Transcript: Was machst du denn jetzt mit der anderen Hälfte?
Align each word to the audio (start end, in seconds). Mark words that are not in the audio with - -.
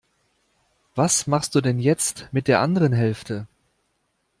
Was 0.95 1.27
machst 1.27 1.53
du 1.53 1.61
denn 1.61 1.77
jetzt 1.77 2.27
mit 2.31 2.47
der 2.47 2.59
anderen 2.61 2.91
Hälfte? 2.91 3.45